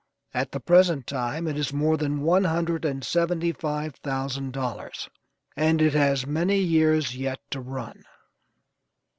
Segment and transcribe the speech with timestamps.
[0.33, 5.07] At the present time it is more than one hundred and seventy five thousand dollars,
[5.55, 8.03] and it has many years yet to run.